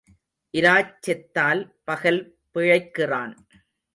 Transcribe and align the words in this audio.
இராச் 0.53 0.95
செத்தால் 0.99 1.61
பகல் 1.83 2.21
பிழைக்கிறான். 2.51 3.35